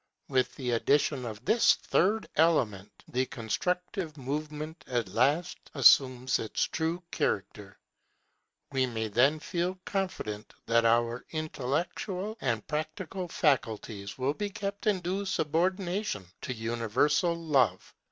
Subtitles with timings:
[0.29, 7.03] With the addition of this third element, the constructive movement at last assumes its true
[7.11, 7.77] character.
[8.71, 15.01] We may then feel confident that our intellectual and practical faculties will be kept in
[15.01, 17.93] due subordination to universal Love.